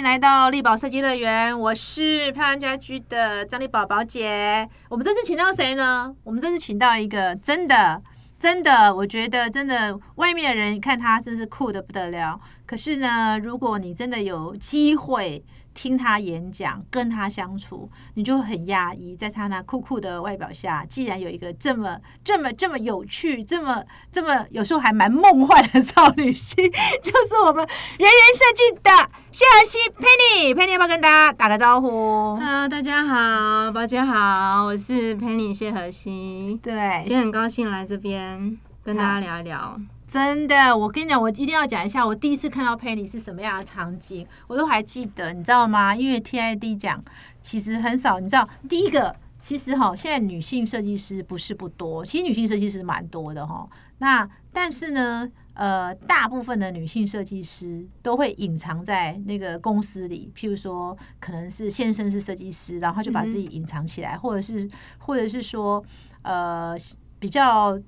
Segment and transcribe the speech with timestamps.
[0.00, 4.66] 迎来到力宝设计乐园，我是漂亮家居的张丽宝宝姐。
[4.88, 6.16] 我们这次请到谁呢？
[6.24, 8.02] 我们这次请到一个真的。
[8.40, 12.40] 真的，我觉得真的，外面的人看他真是酷的不得了。
[12.64, 15.44] 可是呢，如果你真的有机会
[15.74, 26.56] 听他演讲、跟他相处，你就很压抑，在他那酷酷的外表下，既然有一个这么、这么、这么有趣、这么、这么有时候还蛮梦幻的少女心，
[27.02, 27.66] 就是我们
[27.98, 28.90] 人人设计的。
[29.32, 36.58] 谢和西 Penny，Penny 要不要跟大家打个招呼？Hello，大家好，宝姐好，我是 Penny 谢和西。
[36.60, 39.80] 对，今天很高兴来这边跟大家聊一聊。
[40.10, 45.94] 真的，我跟你讲，我一定要讲一下，我第一次看到 Penny 是什么样的场景，我都还记得，你知道吗？
[45.94, 47.02] 因为 TID 奖
[47.40, 53.68] 其实很少，你知道，第一个其实哈，现在女性设计师不是不多，其实女性设计师蛮多的哈。
[53.98, 55.30] 那但是呢？
[55.52, 64.66] 呃，大部分的女性设计师都会隐藏在那个公司里，譬如说，可能是先生是设计师，然后就把自己隐藏起来，或者是，
[64.96, 65.84] 或者是说，
[66.22, 66.74] 呃，
[67.18, 67.78] 比较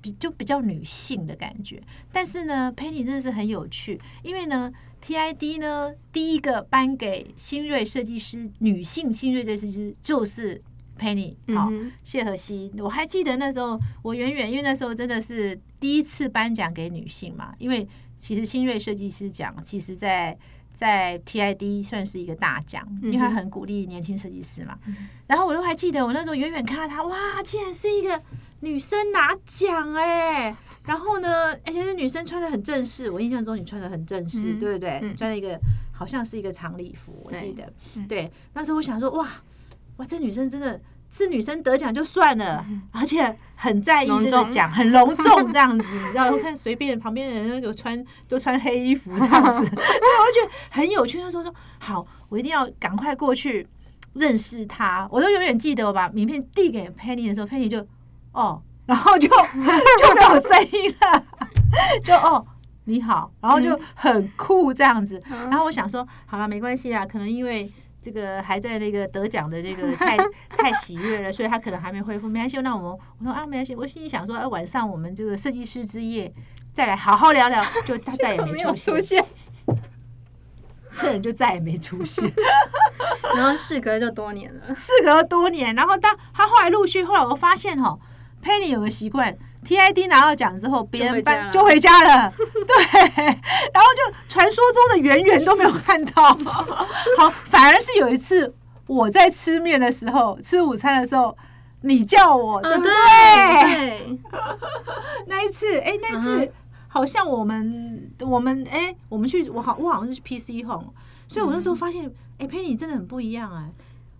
[0.00, 1.82] 比就比较女性的感觉。
[2.12, 10.62] 但是呢，Penny 真的是很有趣，因为呢，TID 呢第一个颁给新锐设计师女性新锐设计师就是。
[10.96, 11.72] Penny，好，
[12.04, 17.84] 谢和西，我还记得那时候，我远远，因为那时候真的是第一次颁奖给女性嘛，因为
[18.16, 20.38] 其实新锐设计师奖，其实在
[20.74, 24.76] 在 TID 算是一个大奖，因为他很鼓励年轻设计师嘛。
[25.26, 28.20] 然后我都还记得，我那时候远远看到他，哇，竟然是一个
[28.60, 30.54] 女生拿奖哎！
[30.84, 35.14] 然后呢，而且是女生穿的很正式，我印象中你穿的很正式，对不对？
[35.16, 35.58] 穿了一个
[35.92, 37.72] 好像是一个长礼服，我记得。
[38.08, 39.26] 对，那时候我想说，哇。
[39.96, 40.80] 哇，这女生真的
[41.16, 45.86] 是女生得奖就算了，而且很在意这个奖，很隆重这样子。
[45.94, 51.20] 你知道，我看 随便旁边的人都穿都穿黑衣服这样子， 对，我觉得很有趣。
[51.20, 53.64] 他说说好，我一定要赶快过去
[54.14, 55.06] 认识他。
[55.08, 57.86] 我都永远记得，我把名片递给 Penny 的时候，Penny 就
[58.32, 61.24] 哦， 然后就就没有声音了，
[62.02, 62.44] 就哦
[62.86, 65.22] 你好，然后就很酷这样子。
[65.28, 67.72] 然后我想说，好了，没关系啊，可能因为。
[68.04, 70.18] 这个还在那个得奖的这个太
[70.54, 72.28] 太喜悦了，所以他可能还没恢复。
[72.28, 73.74] 没关系，那我们我说啊，没关系。
[73.74, 76.30] 我心里想说，哎，晚上我们这个设计师之夜
[76.74, 77.64] 再来好好聊聊。
[77.86, 79.24] 就他 再也没出现，
[80.92, 82.30] 这人就再也没出现。
[83.34, 85.74] 然后事隔就多年了，事隔多年。
[85.74, 87.98] 然后他他后来陆续，后来我发现哈
[88.42, 89.34] ，Penny 有个习惯。
[89.64, 93.24] TID 拿到奖之后，别人班就回家了， 对，
[93.72, 96.22] 然后就传说中的圆圆都没有看到。
[97.18, 98.54] 好，反而是有一次
[98.86, 101.36] 我在吃面的时候，吃午餐的时候，
[101.82, 104.18] 你叫我，对不对？
[105.26, 106.52] 那一次，哎，那一次
[106.86, 110.92] 好像我们我们哎，我们去我好我好像是去 PC Home，
[111.26, 113.70] 所以我那时候发现，哎，佩妮真的很不一样哎。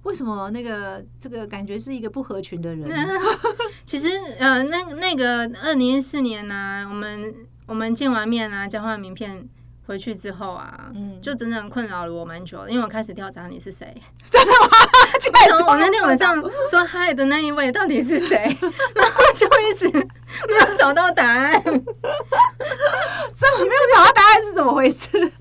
[0.04, 2.88] 为什么那个这个感觉是一个不合群的人？
[3.84, 7.34] 其实呃，那那个二零一四年呢，我们
[7.66, 9.48] 我们见完面啊，交换名片
[9.86, 13.94] 回去之后啊，嗯，就整整困扰了我蛮久，因为我开始调查你是谁，
[14.30, 14.68] 真的吗？
[15.58, 16.34] 从我那天晚上
[16.70, 18.36] 说嗨的那一位到底是谁，
[18.94, 25.32] 然后就一直没有找到答案，这么没有找到答案是怎么回事？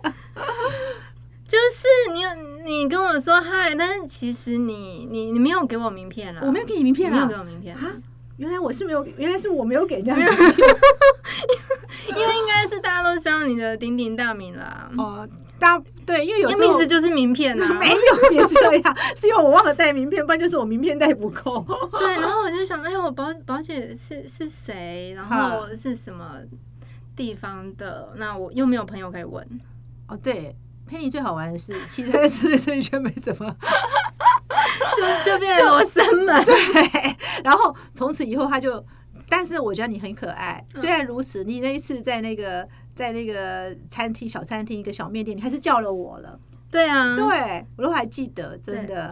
[1.53, 2.53] 就是你。
[2.63, 7.91] 你跟我说嗨，但是其实你你你没有给我名片了，我没有给你名片了，没有给我名片啊？
[8.37, 10.35] 原来我是没有，原来是我没有给人家名片，
[12.15, 15.27] 因为应该是大家都知道你的鼎鼎大名啦哦。
[15.59, 21.65] 大对，因为有名字就是名片啊， 没有别这样，是因为我忘了带名片，不然就是我名片带不够。
[21.99, 25.11] 对，然后我就想，哎，我宝宝姐是是谁？
[25.17, 26.37] 然后是什么
[27.13, 28.13] 地方的？
[28.15, 29.45] 那我又没有朋友可以问。
[30.07, 30.55] 哦，对。
[30.85, 33.55] 佩妮最好玩的是，其实在这这一圈没什么，
[35.25, 36.41] 就就变成罗生门。
[36.45, 38.83] 对，然后从此以后他就，
[39.27, 40.63] 但是我觉得你很可爱。
[40.75, 46.39] 虽然如此，你那一次在那个在那个餐厅小餐厅一个小面店，你还是叫了我了。
[46.73, 49.11] 对啊，对我都还记得，真的。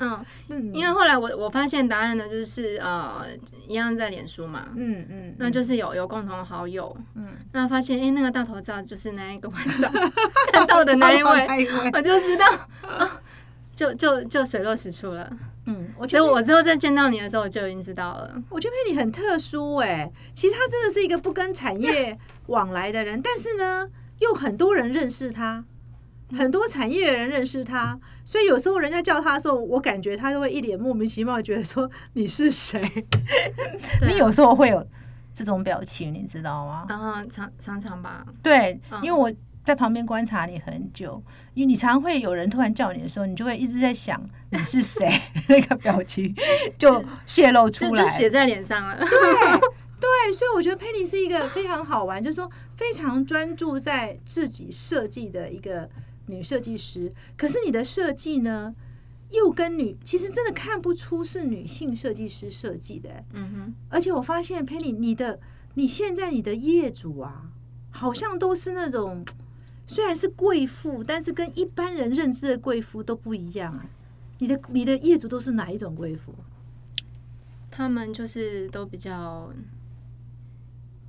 [0.49, 3.23] 嗯，因为后来我我发现答案呢，就是呃，
[3.67, 4.69] 一样在脸书嘛。
[4.75, 6.97] 嗯嗯，那就是有有共同好友。
[7.13, 9.91] 嗯，那发现哎，那个大头照就是那一个晚上
[10.51, 12.47] 看到的那一位，我就知道
[12.81, 13.21] 啊，
[13.75, 15.31] 就就就水落石出了。
[15.67, 18.41] 嗯，所以我之后再见到你的时候，我就已经知道了。
[18.49, 22.17] 我觉得你很特殊哎，其实他真的是一个不跟产业
[22.47, 23.87] 往来的人，但是呢，
[24.17, 25.63] 又很多人认识他。
[26.37, 32.81] 很多产业的人认识他，所以有时候人家叫他的时候，我感觉他都会一脸莫名其妙，觉得说你是谁？
[34.07, 34.85] 你有时候会有
[35.33, 36.85] 这种表情，你知道吗？
[36.89, 38.25] 然后常常常吧。
[38.41, 39.31] 对，因为我
[39.63, 41.21] 在旁边观察你很久，
[41.53, 44.19] 因为你常会有人突然叫你的时候，你就会一直在想
[44.49, 45.07] 你是谁，
[45.47, 46.35] 那个表情
[46.77, 48.97] 就泄露出来，就写在脸上了。
[48.99, 49.07] 对
[50.01, 55.87] 对，所以我觉得佩妮是一个非常好玩，就是说非常专注在自己设计的一个
[56.31, 57.13] 女设计师。
[57.37, 58.73] 可是你的设计呢，
[59.29, 63.23] 又跟女其实真的看不出是女性设计师设计的。
[63.33, 65.39] 嗯哼，而且我发现佩妮，你的
[65.75, 67.51] 你现在你的业主啊，
[67.91, 69.23] 好像都是那种。
[69.87, 73.89] 虽然是贵妇，但是跟一般人认知的贵妇都不一样啊！
[74.37, 76.33] 你的你的业主都是哪一种贵妇？
[77.69, 79.51] 他们就是都比较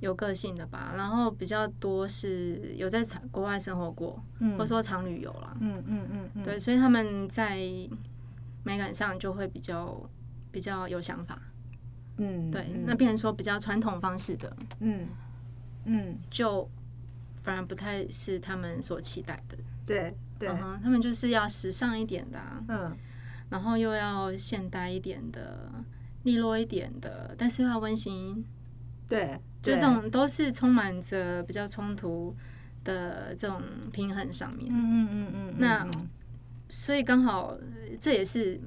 [0.03, 3.01] 有个性的吧，然后比较多是有在
[3.31, 4.21] 国外生活过，
[4.57, 5.57] 或者说常旅游了。
[5.59, 7.57] 嗯嗯嗯，对，所以他们在
[8.63, 10.09] 美感上就会比较
[10.51, 11.41] 比较有想法。
[12.17, 15.07] 嗯，对，那变成说比较传统方式的，嗯
[15.85, 16.69] 嗯，就。
[17.45, 20.47] 反而不太是他们所期待的，对对，
[20.81, 22.39] 他们就是要时尚一点的，
[22.69, 22.97] 嗯，
[23.49, 25.69] 然后又要现代一点的，
[26.23, 28.45] 利落一点的，但是又要温馨，
[29.09, 32.35] 对，就这种都是充满着比较冲突
[32.83, 33.59] 的这种
[33.91, 35.89] 平衡上面，嗯嗯嗯嗯，那
[36.69, 37.57] 所以刚好
[37.99, 38.61] 这也是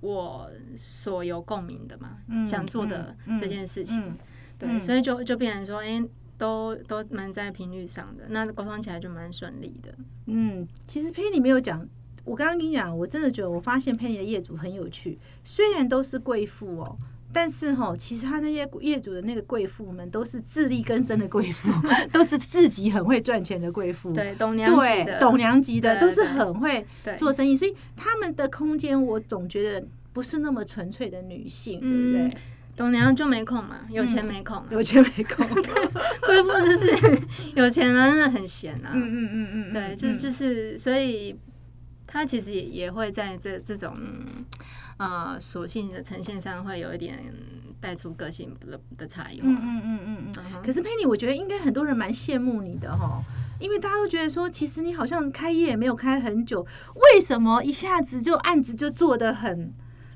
[0.00, 4.14] 我所有共鸣的嘛，想做的这件事情，
[4.56, 6.00] 对，所以就就变成说，哎。
[6.40, 9.94] 都都蛮在频率上的，那沟通起来就蛮顺利的。
[10.24, 11.86] 嗯，其实佩妮没有讲，
[12.24, 16.96] 我刚刚跟你讲，我真的觉得我发现佩妮的业主很有趣，虽然都是贵妇哦，
[17.32, 21.70] 但是哈，其实他那些业主的那个贵妇们都是自力更生的贵妇，
[22.12, 26.84] 都是自己很会赚钱的贵妇，对，董娘级的，董娘级的，都是很会
[27.16, 32.36] 做生意，所以他们的空间，我总觉得不是那么纯粹的女性，对不对？
[32.76, 35.46] 董娘就没空嘛，有钱没空，有钱没空。
[36.26, 37.20] 贵妇就是
[37.54, 38.92] 有钱人，真的很闲啊。
[38.94, 41.36] 嗯嗯嗯嗯，对，就就是，所以
[42.06, 43.94] 他其实也也会在这这种
[45.00, 47.18] 呃属性的呈现上，会有一点
[47.80, 49.40] 带出个性的的差异。
[49.42, 50.62] 嗯嗯嗯嗯嗯。
[50.62, 53.22] 可是佩妮，我觉得应该很多人蛮羡慕你的哈，
[53.58, 59.72] 因为大家都觉得说，其实你好像开业没有开很久，为什么一下子就案子就做的很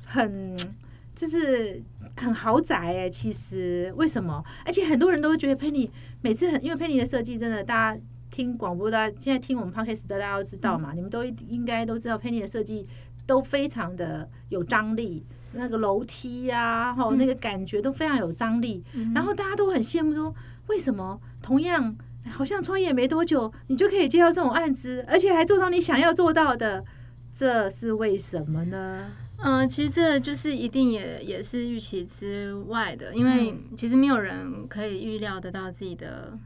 [0.06, 0.56] 很
[1.14, 1.82] 就是。
[2.16, 4.44] 很豪宅哎，其实为什么？
[4.64, 5.90] 而且很多人都会觉得佩妮
[6.20, 8.00] 每次很，因为佩妮的设计真的，大家
[8.30, 12.86] 听广播，大家现在听我们 podcast 的大家都知道嘛，你们都应该都知道佩妮的设计
[13.26, 18.84] 都非常的有张力，那个楼梯呀，哈，那个感觉都非常有张力。
[19.14, 20.34] 然后大家都很羡慕说，
[20.66, 21.96] 为什么同样
[22.30, 26.84] 好像创业没多久，你就可以接到这种案子，而且还做到你想要做到的，
[27.32, 29.12] 这是为什么呢？
[29.36, 36.38] 嗯，其实这就是一定也也是预期之外的，因为其实没有人可以预料得到自己的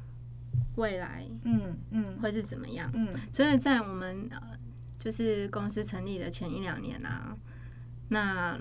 [0.77, 4.41] 未来，嗯嗯，会是怎么样，嗯，所以在我们呃
[4.99, 7.37] 就是公司成立的前一两年啊，
[8.09, 8.59] 那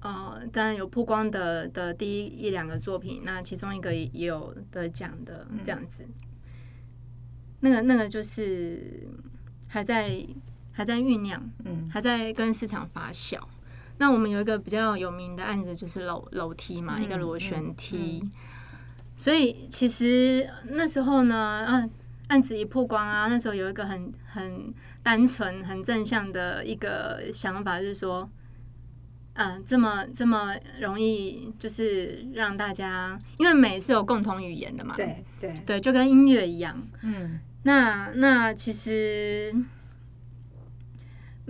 [0.00, 6.06] 呃当然有曝光的的第一一两个作品，那其中一个也有得奖的这样子，
[7.60, 9.08] 那个那个就是
[9.68, 10.26] 还在。
[10.70, 13.36] 还在酝酿，嗯，还在跟市场发酵。
[13.96, 18.22] 那我们有一个比较有名的案子，就是楼楼梯嘛，一个螺旋梯。
[19.16, 21.90] 所以其实那时候呢，啊，
[22.28, 28.30] 案子一曝光啊，那时候有一个很很单纯、很正向的一个想法，就是说，
[29.34, 39.54] 嗯，这么这么容易，就是让大家，因为美是有共同语言的嘛，对对对，就跟音乐一样，嗯，那那其实。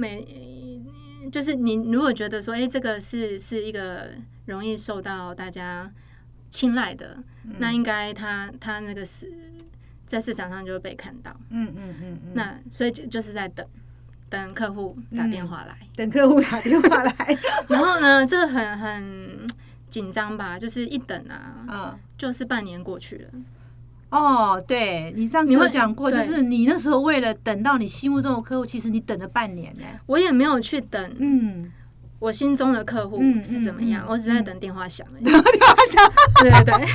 [0.00, 0.24] 美
[1.32, 4.10] 就是你如果觉得说，哎，这个是是一个
[4.46, 5.92] 容易受到大家
[6.48, 7.18] 青睐的，
[7.58, 9.28] 那应该他他那个是
[10.08, 11.30] 在市场上就会被看到。
[11.50, 12.32] 嗯嗯嗯嗯。
[12.34, 13.64] 那所以就就是在等
[14.28, 17.14] 等客户打电话来，等客户打电话来。
[17.68, 19.46] 然后呢，这很很
[19.88, 20.58] 紧张吧？
[20.58, 23.30] 就是一等啊，嗯，就是半年过去了。
[24.10, 29.82] 哦，对你上次有讲过，就是你那时候为了等到你心目中的客户，其实你等了半年呢。
[30.06, 31.70] 我也没有去等，嗯，
[32.18, 35.20] 我心中的客户是怎么样，我只在等电话响了。
[35.20, 35.42] 电话
[35.86, 36.86] 响，对对对，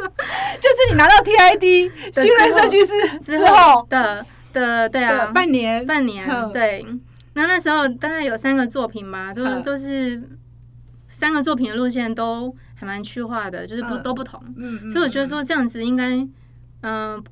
[0.61, 3.85] 就是你拿到 TID 新人设计师之后。
[3.89, 5.85] 的的对啊，半年。
[5.85, 6.85] 半年对。
[7.33, 10.21] 那那时候大概有三个作品吧，都都是
[11.09, 12.55] 三个作品的路线都。
[12.73, 14.41] 还蛮区化的，就是不都不同，
[14.91, 16.27] 所以我觉得说这样子应该，
[16.81, 17.23] 嗯，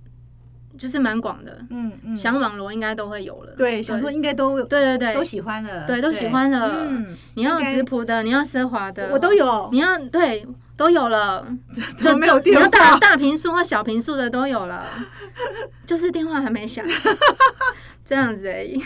[0.80, 5.14] 就是蛮广的，嗯嗯，想网罗应该都会有了，对，想说应该都对对对。
[5.14, 6.86] 都喜欢了，对，都喜欢了。
[6.88, 11.46] 嗯，你要直朴的，你要奢华的，我都有，你要对都有了，
[12.00, 14.86] 就没有电话，你要大大平数或小平数的都有了，
[15.86, 16.86] 就是电话还没响，
[18.06, 18.82] 这样子而已。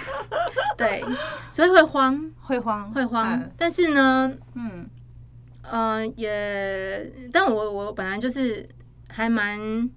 [0.75, 1.05] 对，
[1.51, 3.39] 所以会慌，会慌，会慌。
[3.55, 4.89] 但是呢，嗯，
[5.71, 8.67] 呃，也，但我我本来就是
[9.09, 9.87] 还蛮。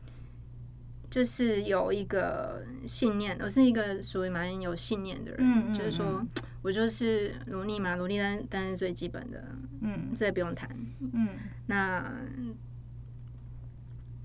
[1.17, 5.39] 就是有一个信念，我是一个属于蛮有信念的人。
[5.41, 6.23] 嗯就是说
[6.61, 9.43] 我就是努力嘛，努力但但是最基本的，
[9.81, 10.69] 嗯，这也不用谈。
[11.15, 11.29] 嗯，
[11.65, 12.15] 那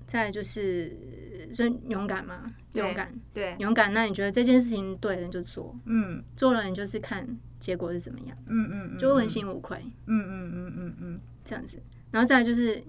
[0.06, 0.94] 再就是
[1.54, 3.90] 就勇敢嘛，勇敢，对，勇敢。
[3.94, 5.74] 那你觉得这件事情对了，你就做。
[5.86, 7.26] 嗯，做了你就是看
[7.58, 8.36] 结果是怎么样。
[8.48, 9.78] 嗯嗯，就问心无愧。
[10.04, 11.82] 嗯嗯嗯嗯嗯，这样子。
[12.10, 12.84] 然后再就是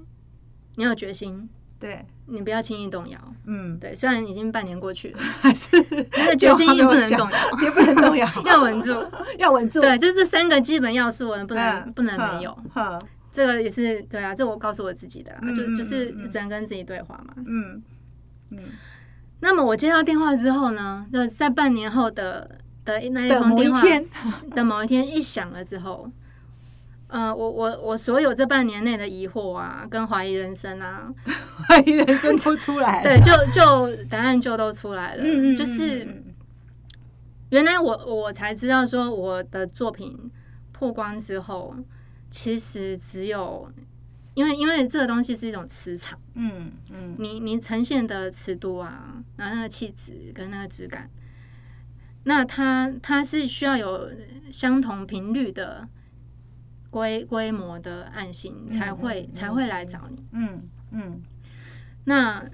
[0.76, 1.48] 你要决心。
[1.84, 5.70] 对你不要轻易动摇，嗯，对，虽然已经半年过去了， 还是
[6.14, 8.96] 那个决心 也不能动摇，也不能动摇，要稳住，
[9.38, 9.82] 要稳住。
[9.82, 12.58] 对，就是这三个基本要素，不能不能没有。
[13.34, 17.34] 这个也是对啊，这我告诉我自己的，就就是只能跟自己对话嘛。
[17.46, 17.84] 嗯
[18.52, 18.60] 嗯。
[19.42, 23.82] 那么我接到电话之后呢，就在半年后的的那一通电话
[24.56, 26.10] 的某一天一响了之后。
[27.14, 31.14] 呃，我我我所有这半年内的疑惑啊，跟怀疑人生啊，
[31.70, 36.24] 怀疑人生都出来了，对，就就答案就都出来了，嗯嗯，就是
[37.52, 40.32] 原来我我才知道说我的作品
[40.72, 41.76] 曝光之后，
[42.32, 43.72] 其实只有
[44.34, 51.08] 因为因为这个东西是一种磁场，嗯嗯，你你呈现的尺度啊，然后那个气质跟那个质感，
[52.24, 54.10] 那它它是需要有
[54.50, 55.88] 相同频率的。
[56.94, 61.20] 规规模的案型才会才会来找你，嗯嗯，
[62.04, 62.48] 那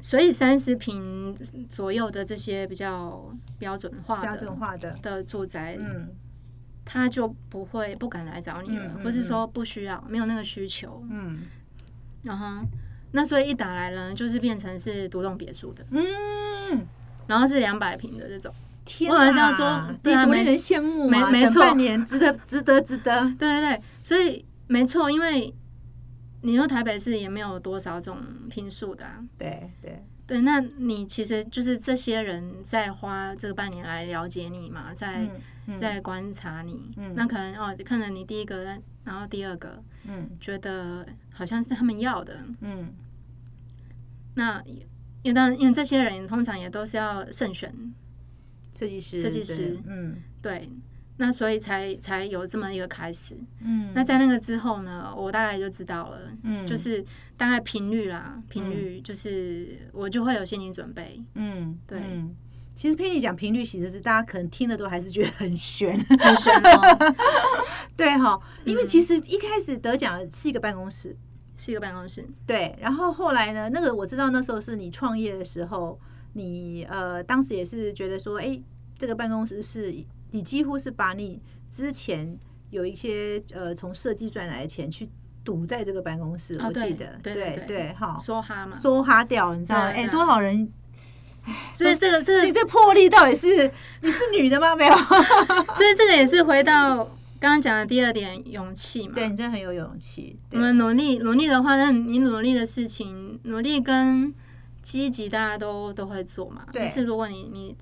[0.00, 1.32] 所以三十平
[1.68, 6.08] 左右的这些比较标准化标准化的的住宅，嗯，
[6.84, 11.42] 他就不会不敢来找你了，或是说不需要没有那个需求，嗯，
[12.24, 12.66] 然后
[13.12, 16.84] 那所以一打来呢，就是变成是独栋别墅的，嗯，
[17.28, 18.52] 然后是两百平的这种。
[18.84, 19.88] 天啊！
[20.02, 21.32] 你多令人羡慕啊！
[21.32, 23.24] 等半年，值得，值得，值得。
[23.38, 25.54] 对对对，所以没错，因为
[26.42, 28.18] 你说台北市也没有多少种
[28.50, 29.06] 拼数的。
[29.38, 35.26] 对对对，那你其实就是这些人在花这个半年来了解你嘛，在
[35.76, 36.90] 在观察你。
[37.14, 42.92] 那可能哦，看了你第一个，然后第二个，嗯，觉得好像是他们要的，嗯。
[44.34, 44.60] 那
[45.22, 47.72] 因为当因为这些人通常也都是要慎选。
[48.76, 50.68] 设计师，设计师，嗯，对，
[51.18, 57.04] 那所以才才有这么一个开始，嗯，那在那个之后呢，我大概就知道了，嗯，就是
[57.36, 62.00] 大概频率啦，频率就是我就会有心理准备，嗯，对，
[62.74, 67.14] 其实佩妮讲频率，其实是大家可能听的都还是觉得很悬，很悬哦，
[67.96, 71.16] 对哈，因为其实一开始得奖是一个办公室，
[71.56, 75.96] 是一个办公室，对，然后后来呢，那个我知道那时候是你创业的时候。
[76.34, 78.60] 你呃，当时也是觉得说，哎，
[78.98, 79.94] 这个办公室是
[80.30, 82.36] 你几乎是把你之前
[82.70, 85.08] 有一些呃从设计赚来的钱去
[85.44, 90.68] 堵在这个办公室，我记得，对对，哈，梭哈嘛，梭哈掉，你知道，哎，多少人，
[91.74, 93.70] 所以这个这个这魄力到底是
[94.02, 94.74] 你是女的吗？
[94.76, 94.94] 没有，
[95.74, 96.96] 所以这个也是回到
[97.38, 100.36] 刚刚讲的第二点，勇气嘛，对你真的很有勇气。
[100.50, 104.34] 我们努力努力的话，那你努力的事情，努力跟。
[104.84, 107.74] 积极大家都都会做嘛，但是如果你你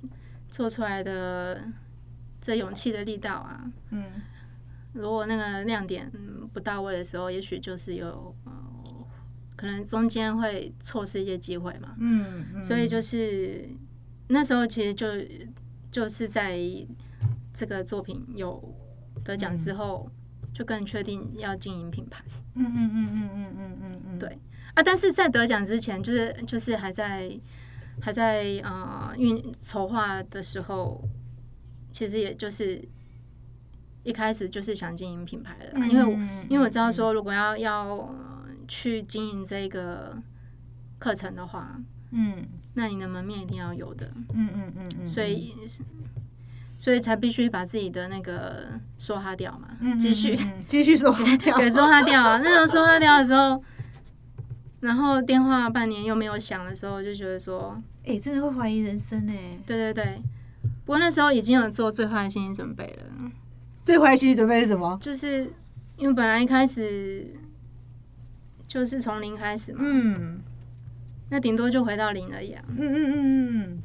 [0.48, 1.60] 做出来的
[2.40, 4.04] 这勇气的力道啊，嗯，
[4.92, 6.10] 如果那个亮点
[6.52, 8.52] 不到位的时候，也许就是有呃，
[9.56, 13.68] 可能中间会错失一些机会嘛，嗯，所以就是
[14.28, 15.08] 那时候其实就
[15.90, 16.56] 就是在
[17.52, 18.62] 这个作品有
[19.24, 20.08] 得奖之后，
[20.54, 22.22] 就更确定要经营品牌，
[22.54, 24.38] 嗯嗯嗯嗯嗯嗯嗯嗯，对。
[24.74, 24.82] 啊！
[24.82, 27.30] 但是在得奖之前，就是就是还在
[28.00, 31.02] 还在呃运筹划的时候，
[31.90, 32.82] 其实也就是
[34.02, 38.14] 一开始就是想经营品牌的，因为因为我知道说，如果要要
[38.66, 40.16] 去经营这个
[40.98, 41.78] 课程的话，
[42.12, 45.54] 嗯，那你的门面一定要有的，嗯嗯嗯嗯，所以
[46.78, 49.68] 所以才必须把自己的那个说哈掉嘛，
[50.00, 53.62] 继续继续说哈 掉，对，说哈掉啊，那种说哈掉的时候。
[54.82, 59.32] 然后电话半年又没有响的时候，就觉得说，哎，真的会怀疑人生呢。
[59.64, 60.20] 对对对，
[60.84, 63.30] 不过那时候已经有做最坏的心理准备了。
[63.80, 64.98] 最坏的心理准备是什么？
[65.00, 65.52] 就是
[65.96, 67.32] 因为本来一开始
[68.66, 70.40] 就是从零开始嘛，嗯，
[71.30, 72.64] 那顶多就回到零而已啊。
[72.68, 73.82] 嗯嗯嗯嗯，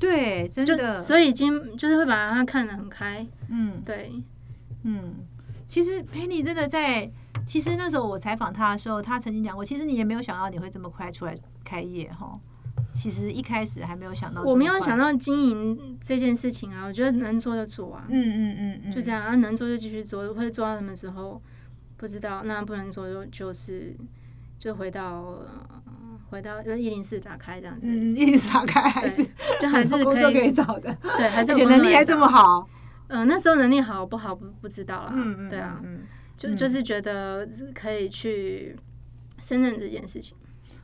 [0.00, 3.26] 对，真的，所以已经就是会把它看得很开。
[3.48, 4.12] 嗯，对，
[4.84, 5.14] 嗯，
[5.68, 7.08] 其实 Penny 真的在，
[7.46, 12.40] 其实那时候我采访他的时候，他曾经讲过，其实你也没有想到你会这么快出来开业哈。
[12.94, 21.40] 其实一开始还没有想到，我没有想到经营这件事情啊，我觉得能做就做啊，嗯嗯嗯，就这样啊，能做就继续做，会做到什么时候
[21.98, 23.94] 不知道，那不能做就就是
[24.58, 25.34] 就回到
[26.30, 29.22] 回到就一零四打开这样子，一零四打开还是
[29.60, 32.66] 就还是可以找的，对，还是能力还这么好，
[33.08, 36.00] 嗯，那时候能力好不好不不知道啦，嗯嗯，对啊，嗯
[36.36, 38.76] 就就是觉得可以去
[39.42, 40.36] 胜任这件事情。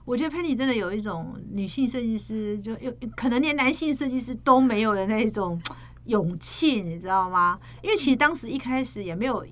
[0.04, 5.60] 我觉得 Penny 真的有一种女性设计师，就有可能连男性设计师都没有的那种
[6.06, 7.58] 勇气，你知道吗？
[7.82, 9.46] 因为其实当时一开始也没有，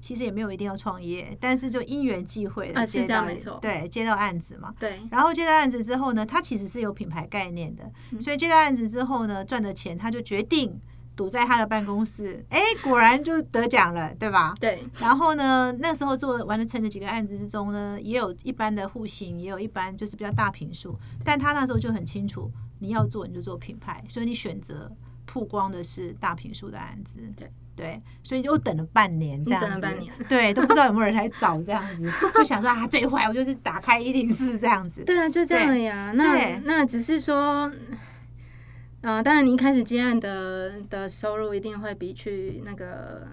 [0.00, 3.26] 其实也没有一定要创业，但是就因缘际会的接到，
[3.60, 5.00] 对，接到案子嘛，对。
[5.10, 7.90] 然后接到案子之后呢，他其实是有品牌概念的，
[8.20, 10.78] 所以接到案子之后呢，赚的钱他就决定。
[11.16, 14.54] 堵在他的办公室，哎，果然就得奖了，对吧？
[14.60, 14.86] 对。
[15.00, 20.94] 然后呢，那时候做完了成的几个案子之中呢，也有一般的户型，也有一般就是比较大平数。
[21.24, 24.92] 但他那时候就很清楚，你要做你就做品牌，所以你选择
[25.24, 27.18] 曝光的是大平数的案子。
[27.34, 29.66] 对对，所以就等了半年这样子。
[29.66, 30.12] 等了半年。
[30.28, 35.02] 对，都不知道有没有人来找这样子，就想说啊，最坏我就是打开一定是这样子。
[35.04, 36.12] 对啊，就这样呀。
[36.14, 37.72] 那那只是说。
[39.06, 43.24] 啊，当然，你一开始接案的的收入一定会比去那个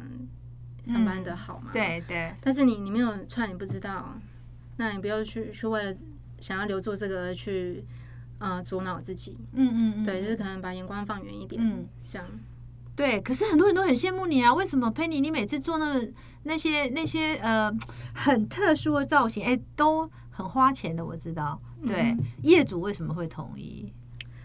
[0.86, 1.72] 上班的好嘛？
[1.74, 2.32] 对对。
[2.40, 4.14] 但是你你没有串，你不知道，
[4.78, 5.92] 那你不要去去为了
[6.40, 7.84] 想要留住这个去
[8.38, 9.36] 呃阻挠自己。
[9.54, 10.06] 嗯嗯嗯。
[10.06, 11.60] 对，就是可能把眼光放远一点。
[11.60, 12.28] 嗯，这样。
[12.96, 14.54] 对，可是很多人都很羡慕你啊！
[14.54, 15.20] 为什么佩妮？
[15.20, 16.08] 你每次做那个
[16.44, 17.76] 那些那些呃
[18.14, 21.04] 很特殊的造型，哎，都很花钱的。
[21.04, 23.92] 我知道，对业主为什么会同意？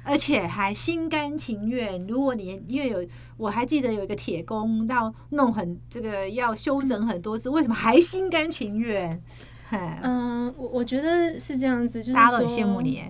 [0.08, 2.06] 而且还心甘情愿。
[2.06, 9.22] 如果你因为有，我还记得有一个铁工要弄很这个要修整很多次，为什么还心甘情愿？
[9.70, 13.04] 嗯，我我觉得是这样子，就是大家都很羡慕你。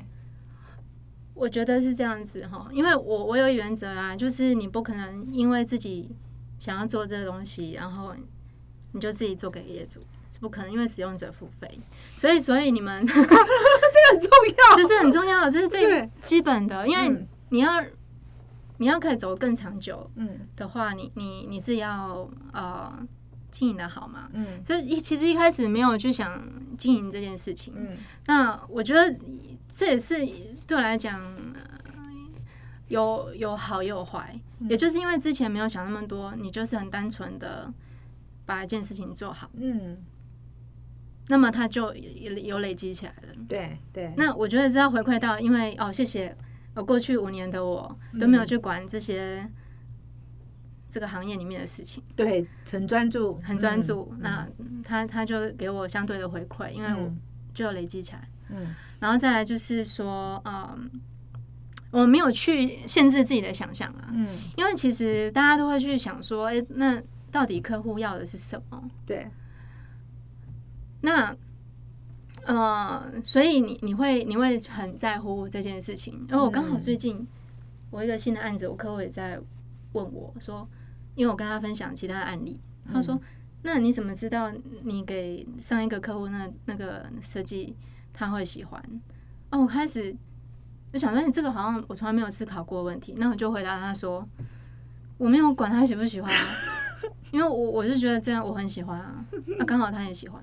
[1.35, 6.11] 我觉得是这样子哈，因为我我有原则啊，就是你不可能因为自己
[6.59, 8.13] 想要做这个东西，然后
[8.91, 10.01] 你就自己做给业主。
[10.41, 16.87] 不可能，因为使用者付费，所以所以你们 这个很重要，这是很重要的，这是最基本的。
[16.87, 17.85] 因为你要
[18.77, 20.41] 你要可以走更长久，嗯。
[20.55, 22.93] 的话，你你你自己要呃
[23.51, 26.41] 经营的好嘛，嗯，所以一其实一开始没有去想
[26.77, 27.97] 经营这件事情，嗯，
[28.27, 29.17] 那我觉得
[29.69, 30.15] 这也是
[30.67, 31.21] 对我来讲
[32.89, 37.73] 有有好也有坏，也就是因为之前没有想那么多，你就是很单纯的
[38.47, 39.97] 把一件事情做好，嗯。
[41.29, 43.35] 那么他就有累积起来了。
[43.49, 44.13] 对对。
[44.17, 46.37] 那我觉得是要回馈到，因为哦，谢谢，
[46.75, 49.47] 呃，过去五年的我都没有去管这些
[50.91, 52.03] 这个行业里面的事情。
[52.17, 54.13] 对，很专注，很专注。
[54.19, 54.49] 那
[54.83, 57.13] 他他就给我相对的回馈，因为我
[57.53, 58.29] 就累积起来。
[58.49, 58.75] 嗯。
[58.99, 60.91] 然后再来就是说，嗯，
[61.91, 64.09] 我没有去限制自己的想象啊。
[64.13, 64.39] 嗯。
[64.57, 68.83] 因为其实大家都会去想说，哎，那到底客户要的是什么？
[69.05, 69.29] 对。
[71.01, 71.37] 那，
[72.45, 76.27] 呃，所以你你会你会很在乎这件事情。
[76.29, 77.27] 因为我刚好最近
[77.91, 79.41] 我一个新的案子，我客户也在
[79.93, 80.69] 问我说，
[81.15, 82.61] 因为我跟他分享其他的案例，
[82.93, 83.21] 他说
[83.63, 87.77] ：“那你怎么知道你给上一个客户那那个设计
[88.13, 88.83] 他会喜欢？”
[89.51, 90.15] 哦，我开始
[90.93, 93.15] 我想说，你这个好像我从来没有思考过问题。
[93.17, 94.27] 那我就回答他说
[95.17, 96.33] ：“我没有管他喜不喜欢，
[97.31, 99.25] 因为我我是觉得这样我很喜欢啊，
[99.59, 100.43] 那刚好他也喜欢。”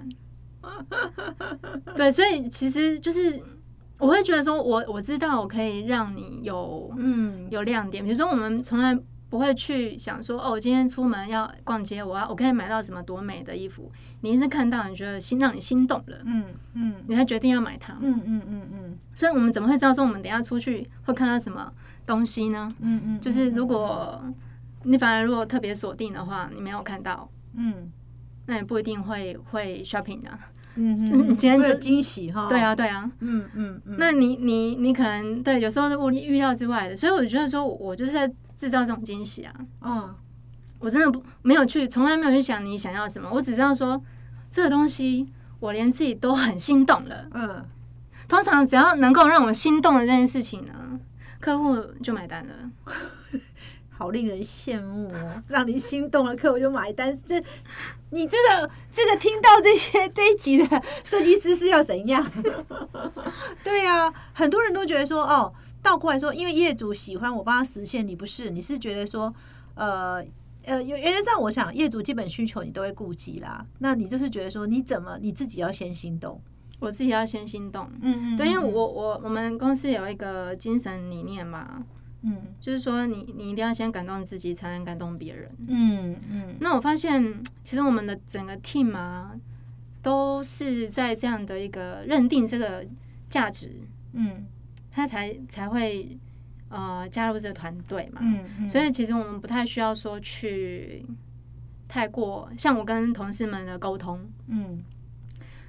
[1.95, 3.41] 对，所以其实就是
[3.97, 8.03] 我会觉得说，我我知道我可以让你有嗯有亮点。
[8.03, 8.97] 比如说，我们从来
[9.29, 13.91] 不会去想说，哦，我今天出门要逛街，我要我可以买到什么多美的衣服。
[14.21, 17.97] 你一是看到，你觉得心让你心动了，嗯嗯，你才决定要买它。
[18.01, 18.97] 嗯嗯嗯嗯。
[19.13, 21.71] 所以我们怎么会知道说，我们等下出去会看到什么
[22.05, 22.73] 东西呢？
[22.79, 24.21] 嗯嗯，就是如果
[24.83, 27.91] 你反而如果特别锁定的话，你没有看到，嗯，
[28.45, 30.29] 那也不一定会会 shopping 的。
[30.77, 32.49] 嗯，你今天就惊喜哈？
[32.49, 33.95] 对啊，对啊，嗯嗯嗯。
[33.97, 38.27] 那你你你可能对，有时候是物预料之外的，所以我觉得说，我就是在
[38.57, 39.53] 制造这种惊喜啊。
[39.81, 40.13] 嗯，
[40.79, 44.01] 我真的不没有去，从来没有去想你想要什么，我只知道说
[44.51, 45.29] 这个东西，
[45.61, 47.27] 我连自己都很心动了。
[47.31, 47.65] 嗯，
[48.27, 50.99] 通常只要能够让我心动的这件事情呢，
[51.39, 52.53] 客户就买单了。
[53.97, 55.43] 好令人羡慕哦！
[55.47, 57.17] 让你心动了，客户就买单。
[57.25, 57.41] 这，
[58.09, 62.25] 你这个这个听到这些这一集的设计师是要怎样？
[63.63, 69.33] 对呀，很多人都觉得说，哦，倒过来说，因为业主喜欢我帮他实现，你不是，你是觉得说，
[69.75, 70.23] 呃
[70.65, 73.65] 呃，原原则上我想业主基本需求你都会顾及啦。
[73.79, 76.41] 那你就是觉得说，你怎么你自己要先心动？
[76.79, 81.81] 我自己要先心动，嗯嗯，对，因为我我我们公司有一个精神理念嘛，
[82.25, 86.55] 嗯，就是说你你一定要先感动自己，才能感动别人，嗯嗯。
[86.59, 89.31] 那我发现，其实我们的整个 team 啊，
[90.01, 92.83] 都是在这样的一个认定这个
[93.29, 93.71] 价值，
[94.13, 94.45] 嗯，
[94.91, 96.17] 他才才会
[96.69, 98.67] 呃加入这个团队嘛，嗯嗯。
[98.69, 101.05] 所以其实我们不太需要说去
[101.87, 104.83] 太过像我跟同事们的沟通，嗯。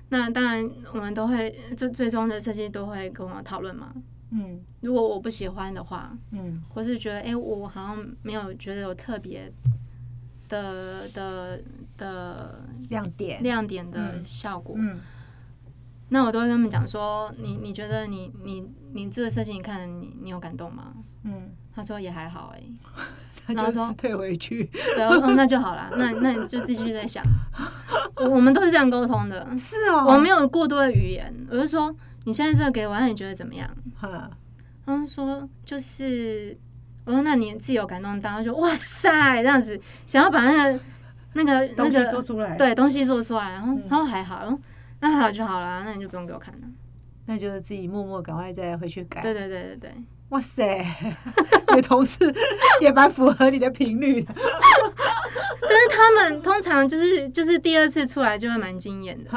[0.09, 3.93] 那当然，我们都会，这最终的设计都会跟我讨论嘛。
[4.31, 9.53] 嗯，如果我不喜欢的话，嗯，或是觉得，哎，我好像没有觉得有特别
[10.49, 11.61] 的的
[11.97, 12.61] 的
[12.91, 14.75] 亮点，亮点的效果。
[14.79, 14.99] 嗯，
[16.09, 20.93] 那我都会跟他们讲说，你你觉得你你你这个设计，你看你你有感动吗？
[21.25, 22.63] 嗯，他说也还好， 哎。
[23.55, 24.65] 然后说退回去，
[24.97, 27.25] 对，我说那就好了，那那你就继续在想，
[28.29, 31.95] 我们都是这样沟通的，是哦，我没有过多的语言，我就说
[32.27, 33.71] 你现在这个给我，那你觉得怎么样？
[33.95, 34.29] 哈，
[34.85, 36.59] 然后说就是
[37.05, 40.81] 我说那你自己有感动到，他就哇塞这样子，想要把那个
[41.35, 44.59] 那个 那个做出来，对，东西做出来，然后他说还好，
[45.01, 46.67] 那还好就好了，那你就不用给我看了，
[47.27, 49.91] 那就是自己默默赶快再回去改，对对对对对。
[50.31, 50.85] 哇塞，
[51.77, 52.35] 你同事
[52.81, 59.31] 也蛮符合你的频率的， 但是他们通常就是就是第二次出来就会蛮惊艳的。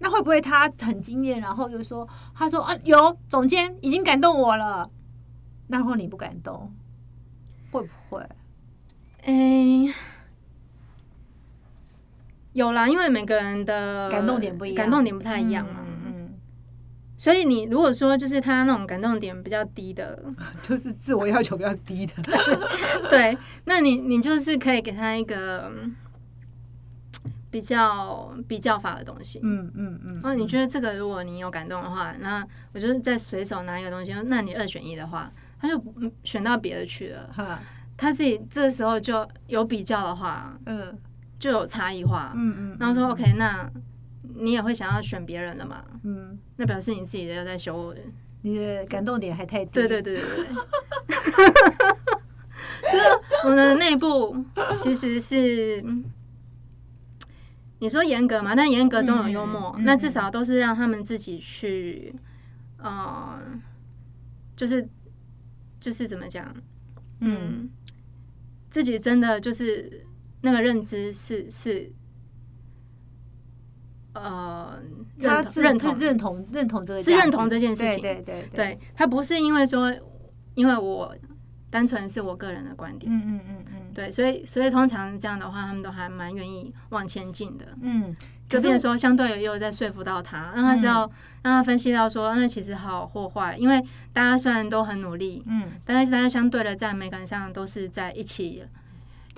[0.00, 4.90] 哼，那会不会他很惊艳，然后就说他说啊有总监已经感动我了，
[5.68, 6.72] 然后你不感动，
[7.70, 8.26] 会不会？
[9.22, 9.94] 哎，
[12.54, 15.84] 有啦，因为每个人的感动点不一样，感动点不太一样嘛。
[17.16, 20.24] 所以你如果说就是他那种感动点比较低的，
[20.62, 22.14] 就是自我要求比较低的，
[23.10, 23.36] 对，
[23.66, 25.70] 那你你就是可以给他一个
[27.50, 30.20] 比较比较法的东西，嗯嗯嗯。
[30.22, 35.82] 哦，你觉得这个如果你有感动的话，那我就再随手拿一个东西，那你二选一的话，他就
[36.24, 37.28] 选到别的去了。
[37.32, 37.60] 哈，
[37.96, 40.96] 他自己这时候就有比较的话，嗯，
[41.38, 43.70] 就有差异化，嗯嗯，然后说 OK 那。
[44.36, 45.82] 你也会想要选别人的嘛？
[46.04, 47.92] 嗯，那表示你自己的要在修，
[48.42, 49.72] 你的感动点还太低。
[49.72, 50.46] 对对对对对。
[52.92, 53.04] 就是
[53.44, 54.36] 我们的内部
[54.78, 55.84] 其实是，
[57.80, 58.54] 你说严格嘛？
[58.54, 62.14] 但严格中有幽默，那至少都是让他们自己去，
[62.78, 63.40] 呃，
[64.54, 64.88] 就是
[65.80, 66.54] 就是怎么讲？
[67.20, 67.68] 嗯，
[68.70, 70.06] 自己真的就是
[70.42, 71.92] 那个认知是是。
[74.12, 74.76] 呃，
[75.22, 79.94] 他认同认同认同这个是认同这件事情，对对对，他不是因为说，
[80.54, 81.16] 因为我
[81.70, 88.14] 单纯是我个人的观点，嗯嗯嗯嗯，对，所以所以通常这样的话，他们都还蛮愿意往前进的，嗯，
[88.48, 91.10] 就是说相对也有在说服到他，让他知道，
[91.42, 93.80] 让他分析到说，那其实好或坏，因为
[94.12, 98.64] 大家虽然都很努力，嗯，但是大家相对的在美感上都是在一起，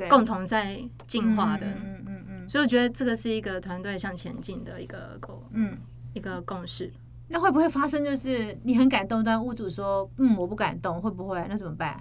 [0.08, 2.48] 共同在进化的，嗯嗯。
[2.48, 5.76] 所以我觉得这个是一个团队向前进的一个共嗯
[6.12, 6.92] 一个共识。
[7.28, 11.46] 那会不会发生就是你很感动，但屋主说嗯我不感动，会不会？
[11.48, 11.98] 那怎么办？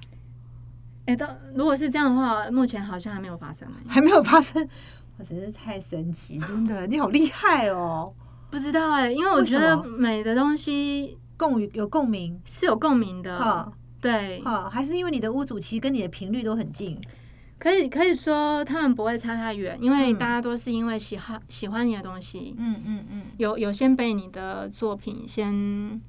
[1.11, 4.65] 哎，到如果是这样的话，目前好像还没有发生，还没有发生，
[5.17, 8.13] 我真是太神奇，真的，你好厉害哦！
[8.49, 16.97] 不知道哎，因为我觉得美的东西共有共鸣是有共鸣的，对，哦，还是因为你的屋主其实跟你的频率都很近。
[17.59, 26.01] 可以可以说他们不会差太远，因为大家都是因为喜好喜欢你的东西，嗯嗯嗯，有有先被你的作品先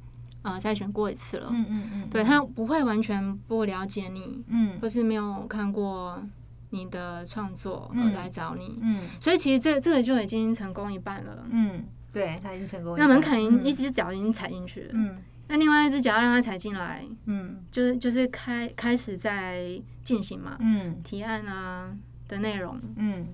[0.43, 6.23] 呃筛选过一次了，嗯嗯嗯，对他不会完全不了解你，嗯，或是没有看过
[6.71, 15.23] 你的创作而来找你，嗯，所以其实这这个就已经成功一半了，嗯，对他已经成功，那门槛已经一只脚已经踩进去了，嗯。
[15.49, 21.95] 那另外一只脚让他踩进来，嗯，就是就是开开始在进行嘛，嗯，提案啊
[22.27, 23.27] 的内容，嗯，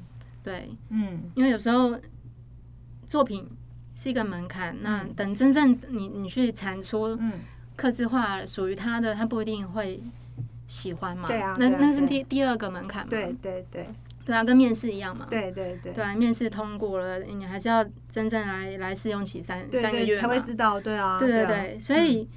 [0.43, 1.97] 对，嗯，因为有时候
[3.07, 3.49] 作品
[3.99, 7.33] 是一个门槛，那等真正你你去产出，嗯，
[7.75, 10.01] 刻字化属于他的，他不一定会
[10.69, 13.89] 喜欢嘛，对啊，那那是第第二个门槛嘛，对对对。
[14.25, 15.27] 对啊，跟面试一样嘛。
[15.29, 15.93] 对对对。
[15.95, 20.79] 对啊，面试通过了，你还是要真正来来试用期三三个月才会知道。
[20.79, 21.19] 对啊。
[21.19, 22.29] 对对对，所以，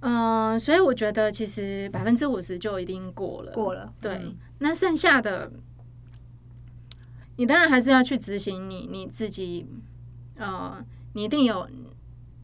[0.00, 3.52] 嗯，所以我觉得其实百分之五十就一定过了。
[3.52, 3.94] 过了。
[4.00, 5.52] 对，那剩下的，
[7.36, 9.64] 你当然还是要去执行你你自己，
[10.36, 11.68] 呃，你一定有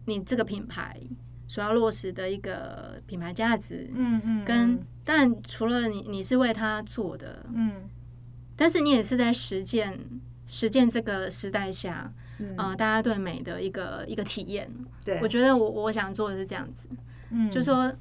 [0.07, 1.01] 你这个品牌
[1.47, 7.89] 所要落实的一个品牌价值，嗯嗯，跟但除了你你是为他做的，嗯，
[8.57, 9.99] 但是你也是在实践
[10.47, 12.13] 实践这个时代下，
[12.57, 14.71] 呃，大家对美的一个一个体验。
[15.05, 16.89] 对，我觉得我我想做的是这样子，
[17.31, 17.93] 嗯，就说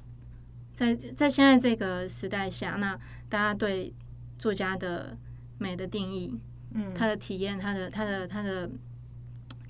[0.74, 3.94] 在在现在这个时代下，那大家对
[4.38, 5.18] 作家的
[5.58, 6.40] 美的定义，
[6.74, 8.70] 嗯，他的体验，他的他的他的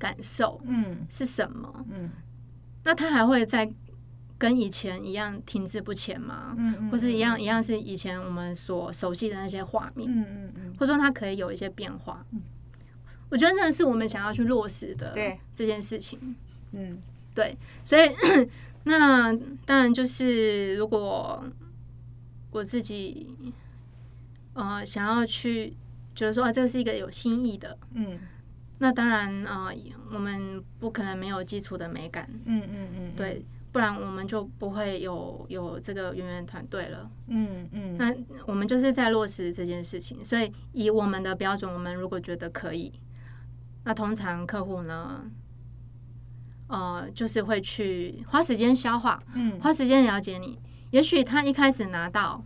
[0.02, 1.86] 感受，嗯，是什么？
[1.92, 2.10] 嗯。
[2.84, 3.72] 那他还会再
[4.40, 6.56] 跟以前一样停滞不前吗？
[6.58, 10.10] 嗯或是一样一样是以前我们所熟悉的那些画面？
[10.12, 10.74] 嗯嗯嗯。
[10.74, 12.26] 或者说他可以有一些变化？
[12.32, 12.42] 嗯。
[13.30, 15.14] 我觉得真的是我们想要去落实的
[15.54, 16.36] 这件事情。
[16.72, 17.00] 嗯，
[17.36, 17.56] 对。
[17.84, 18.10] 所以
[18.84, 19.32] 那
[19.64, 21.44] 当然就是如果
[22.50, 23.36] 我自己
[24.54, 25.74] 呃想要去
[26.16, 28.18] 觉得说啊，这是一个有新意的，嗯。
[28.82, 29.72] 那当然啊，
[30.12, 37.96] 我们不可能没有基础的美感，嗯嗯嗯，对，不然我们就不会有有这个圆圆团队了，嗯嗯。
[37.96, 38.12] 那
[38.48, 42.92] 我们就是在落实这件事情，所以以我们的标准，我们如果觉得可以，
[43.84, 45.30] 那通常客户呢，
[46.66, 50.58] 呃，就是会去花时间消化，嗯，花时间了解你。
[50.90, 52.44] 也许他一开始拿到，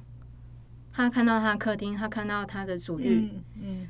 [0.91, 3.87] 他看到他的客厅，他看到他的主浴，嗯，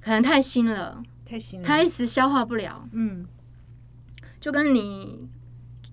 [0.00, 1.00] 可能太新了。
[1.24, 2.88] 太新了，他一时消化不了。
[2.92, 3.26] 嗯，
[4.40, 5.28] 就跟你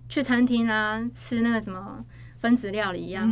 [0.09, 2.03] 去餐厅啊吃那个什么
[2.39, 3.27] 分子料理一样，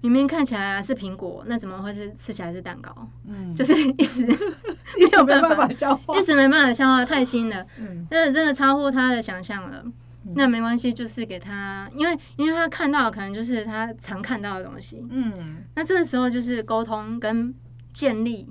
[0.00, 3.08] 明明看起来是苹果，那怎么会是吃起来是蛋糕？
[3.26, 4.26] 嗯，就是一时
[4.96, 7.66] 没有办法消化，一时没办法消化，太新了。
[7.78, 9.84] 嗯，真的真的超乎他的想象了。
[10.34, 15.06] 那没关系，就是给他，因为因为他看到可能就是他常看到的东西。
[15.10, 17.54] 嗯，那这个时候就是沟通跟
[17.92, 18.48] 建立。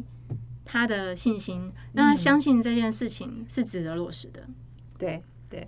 [0.74, 4.44] 他的信心，让他相信这件事情是值得落实的。
[4.98, 5.68] 对对，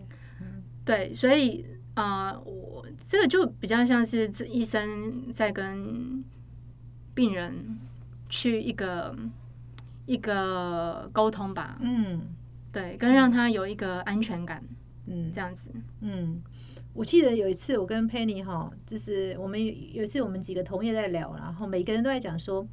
[0.84, 1.64] 对，所以
[1.94, 6.24] 啊，我这个就比较像是这医生在跟
[7.14, 7.78] 病人
[8.30, 9.16] 去一个
[10.08, 11.78] 一个沟通吧。
[11.82, 12.22] 嗯，
[12.72, 14.64] 对，跟让他有一个安全感。
[15.06, 15.70] 嗯，这样子。
[16.02, 16.42] 嗯，
[16.96, 19.64] 我记得有一次我跟 Penny 哈，就是我们
[19.94, 22.68] 有一次我们几个同业在聊，然后每个人都在讲说。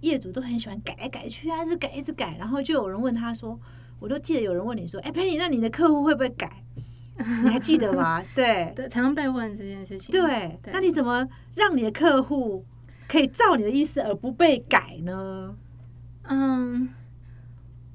[0.00, 3.58] 业主都很喜欢改来改去啊，一直改一直改，然后就有人问他说
[3.98, 6.64] ：“我都记得有人问你说，哎，佩妮，那你的客户会不会改？
[7.42, 10.12] 你还记得吗？”对，对，常常被问这件事情。
[10.12, 12.64] 对，那你怎么让你的客户
[13.08, 15.56] 可以照你的意思而不被改呢？
[16.22, 16.88] 嗯，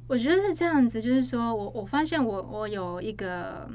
[0.07, 3.69] 我觉得是这样子，就是说我我发现我我有一个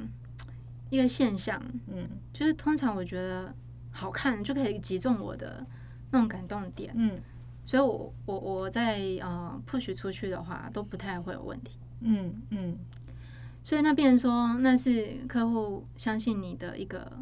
[0.91, 3.55] 一个现象，嗯，就是通常我觉得
[3.91, 5.65] 好看就可以击中我的
[6.11, 7.19] 那种感动点，嗯。
[7.69, 11.73] 所以，我我我在呃 push 出去的话，都不太会有问题。
[12.01, 12.79] 嗯嗯。
[13.63, 17.13] 所以那变成说，那是客户相信你的一个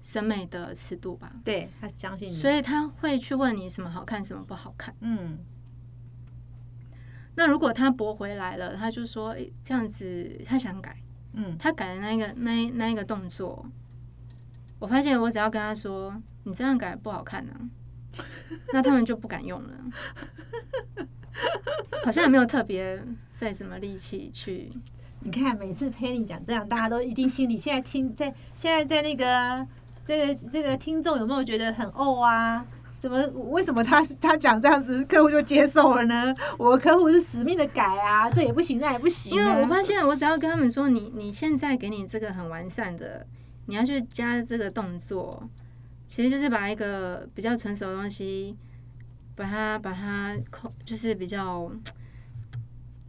[0.00, 1.28] 审美的尺度吧？
[1.42, 4.94] 对，他相信你，所以他会去问你什么好看，什么不好看。
[5.00, 5.36] 嗯。
[7.34, 9.34] 那如果他驳回来了，他就说
[9.64, 10.96] 这样子，他想改。
[11.32, 11.58] 嗯。
[11.58, 13.66] 他改的那个那那一个动作，
[14.78, 17.52] 我发现我只要跟他说，你这样改不好看呢。
[18.72, 21.06] 那他们就不敢用了，
[22.04, 23.02] 好像也没有特别
[23.34, 24.70] 费什么力气去。
[25.20, 29.66] 你看，每次陪你讲这样，大家都一定心里现在听在现在在那个
[30.04, 32.64] 这个这个听众有没有觉得很哦啊？
[32.98, 36.34] 怎么为什么他他讲这样子，客户就接受了呢？
[36.58, 39.36] 我客户是死命的改啊，这也不行，那也不行。
[39.36, 43.24] 因为我发现，我只要跟他们说，你你现在给你这个很完善的，
[43.66, 45.48] 你要去加这个动作。
[46.08, 48.56] 其实就是把一个比较成熟的东西，
[49.36, 51.70] 把它把它控，就是比较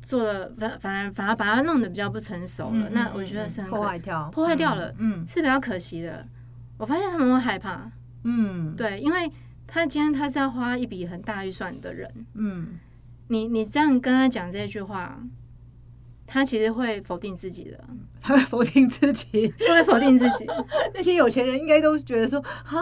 [0.04, 2.90] 做了反反而反而把它弄得比较不成熟了。
[2.92, 6.28] 那我觉得是破坏掉，破坏掉了，嗯，是比较可惜的。
[6.78, 7.90] 我发现他们会害怕，
[8.26, 9.32] 嗯，对，因为
[9.66, 12.78] 他今天他是要花一笔很大预算的人，嗯，
[13.30, 15.20] 你你这样跟他讲这句话。
[16.32, 17.84] 他其实会否定自己的，
[18.22, 20.46] 他会否定自己，他会否定自己。
[20.94, 22.78] 那些有钱人应该都觉得说，啊，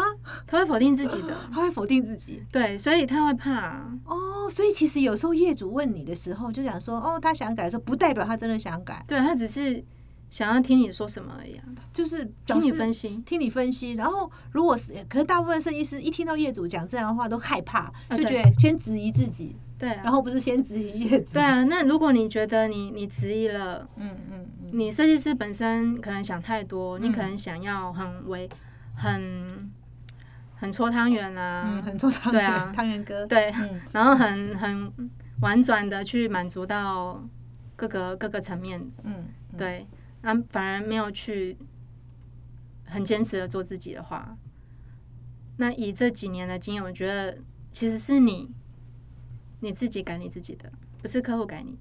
[0.46, 2.44] 他会否定自己的， 他会否定自己。
[2.52, 3.90] 对，所以他会怕。
[4.04, 9.02] 哦，所以其实有时候业主问你的时候，就想说，哦，他想改的时候，不代表他真的想改。
[9.08, 9.82] 对他只是
[10.30, 11.58] 想要听你说什么而已，
[11.94, 13.94] 就是听你分析，听你分析。
[13.94, 19.56] 然后，如果是，可是大部分设计师一听到业主讲这样的话，都害怕，就觉得先质疑自己。
[19.78, 21.34] 对，然后不是先质疑业主。
[21.34, 28.50] 对啊，那如果你觉得你你质疑了，嗯嗯，你设计师本身可能想太多，你可能想要很为
[28.96, 29.72] 很
[30.56, 33.54] 很搓汤圆啊，很搓汤圆，对啊，汤圆哥，对，
[33.92, 34.92] 然后很很
[35.42, 37.24] 婉转的去满足到
[37.76, 39.86] 各个各个层面，嗯，对，
[40.22, 41.56] 那反而没有去
[42.86, 44.36] 很坚持的做自己的话，
[45.58, 47.38] 那以这几年的经验，我觉得
[47.72, 48.50] 其实是你
[49.60, 51.78] 你自己改你自己的，不是客户改你。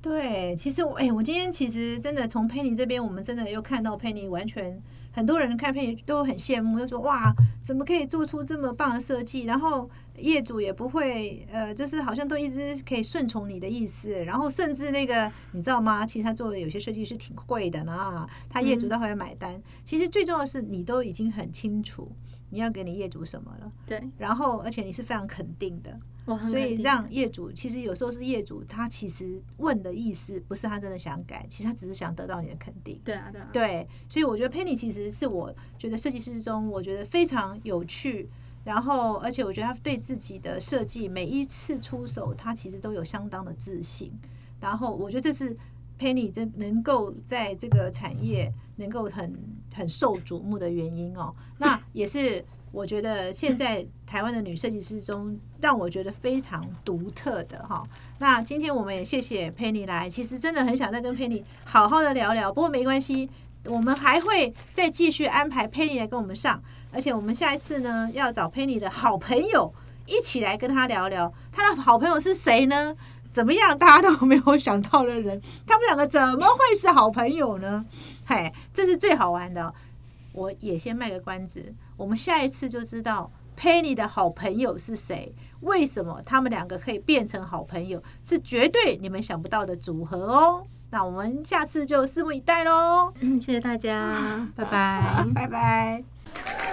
[0.00, 4.80] 对，其实我哎，我今天其实真的从佩妮这边，我们真的又看到佩妮完全。
[5.10, 9.44] 很多人看佩妮都很羡慕，就说哇，怎么可以做出这么棒的设计？
[9.44, 14.22] 然后业主也不会，呃，就是好像都一直可以顺从你的意思。
[14.24, 16.04] 然后甚至那个，你知道吗？
[16.04, 19.60] 其实他做的有些设计是挺贵的呢，他业主都还会买单。
[19.86, 22.12] 其实最重要的是，你都已经很清楚
[22.50, 23.72] 你要给你业主什么了。
[23.86, 24.02] 对。
[24.18, 25.96] 然后，而且你是非常肯定的。
[26.48, 33.00] 所以让业主，其实有时候是业主，他其实问的意思不是他真的想改，其实他只是想得到你的肯定。
[33.04, 33.48] 对啊，对啊。
[33.52, 38.28] 对，所以我觉得 Penny 其实是我觉得设计师中，我觉得非常有趣。
[38.64, 44.12] 然后，而且我觉得他对自己的设计每一次出手，他其实都有相当的自信。
[44.58, 45.56] 然后，我觉得这是
[45.96, 49.32] Penny 这能够在这个产业能够很
[49.76, 51.34] 很受瞩目的原因哦。
[51.58, 52.44] 那也是。
[52.72, 57.82] 我觉得现在台湾的女设计师中，让我觉得非常独特的哈。
[58.18, 63.30] 那今天我们也谢谢佩妮来，其实真的很想再跟佩妮好好的聊聊，不过没关系，
[63.64, 66.62] 我们还会再继续安排佩妮来跟我们上，
[66.92, 69.72] 而且我们下一次呢要找佩妮的好朋友
[70.04, 72.94] 一起来跟他聊聊，他的好朋友是谁呢？
[73.32, 73.76] 怎么样？
[73.78, 77.86] 大家都没有想到的人，他们两个怎么会是好朋友呢？
[78.26, 79.72] 嘿，这是最好玩的。
[80.32, 90.66] 我也先卖个关子，我们下一次就知道 Penny 的好朋友是谁，为什么他们两个可以变成好朋友，是绝对你们想不到的组合哦。
[90.90, 93.12] 那我们下次就拭目以待喽。
[93.20, 96.65] 嗯，谢谢大家， 拜拜，拜拜。